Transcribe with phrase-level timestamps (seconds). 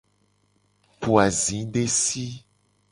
[0.99, 2.25] Po azidesi.